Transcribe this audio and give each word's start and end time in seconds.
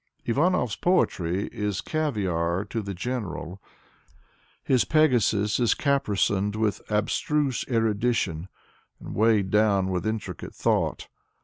Ivanov's 0.25 0.75
poetry 0.75 1.45
is 1.49 1.79
caviar 1.79 2.65
to 2.71 2.81
the 2.81 2.95
general. 2.95 3.61
His 4.63 4.83
Pegasus 4.83 5.59
is 5.59 5.75
caparisoned 5.75 6.55
with 6.55 6.81
abstruse 6.89 7.63
erudition 7.69 8.47
and 8.99 9.13
weighed 9.13 9.51
down 9.51 9.89
with 9.91 10.07
intricate 10.07 10.55
thought. 10.55 11.07